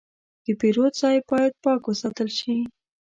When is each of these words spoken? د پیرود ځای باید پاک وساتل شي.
د 0.45 0.47
پیرود 0.59 0.93
ځای 1.01 1.17
باید 1.29 1.53
پاک 1.63 1.81
وساتل 1.85 2.29
شي. 2.39 2.55